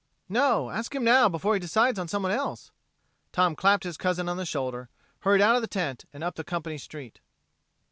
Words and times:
"No! 0.29 0.71
Ask 0.71 0.95
him 0.95 1.03
now, 1.03 1.29
before 1.29 1.53
he 1.53 1.59
decides 1.59 1.99
on 1.99 2.07
someone 2.07 2.31
else!" 2.31 2.71
Tom 3.31 3.55
clapped 3.55 3.83
his 3.83 3.97
cousin 3.97 4.27
on 4.27 4.35
the 4.37 4.47
shoulder, 4.47 4.89
hurried 5.19 5.41
out 5.41 5.55
of 5.55 5.61
the 5.61 5.67
tent 5.67 6.05
and 6.11 6.23
up 6.23 6.33
the 6.33 6.43
company 6.43 6.79
street. 6.79 7.19